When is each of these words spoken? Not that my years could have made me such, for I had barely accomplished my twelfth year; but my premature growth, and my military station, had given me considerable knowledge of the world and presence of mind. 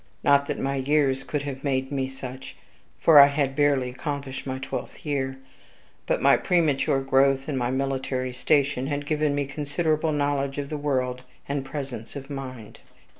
Not 0.23 0.47
that 0.47 0.57
my 0.57 0.77
years 0.77 1.23
could 1.23 1.43
have 1.43 1.63
made 1.63 1.91
me 1.91 2.07
such, 2.07 2.55
for 2.99 3.19
I 3.19 3.27
had 3.27 3.55
barely 3.55 3.87
accomplished 3.87 4.47
my 4.47 4.57
twelfth 4.57 5.05
year; 5.05 5.37
but 6.07 6.23
my 6.23 6.37
premature 6.37 7.01
growth, 7.01 7.47
and 7.47 7.55
my 7.55 7.69
military 7.69 8.33
station, 8.33 8.87
had 8.87 9.05
given 9.05 9.35
me 9.35 9.45
considerable 9.45 10.11
knowledge 10.11 10.57
of 10.57 10.69
the 10.69 10.75
world 10.75 11.21
and 11.47 11.63
presence 11.63 12.15
of 12.15 12.31
mind. 12.31 12.79